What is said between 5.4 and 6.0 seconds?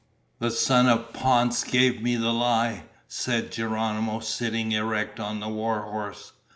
war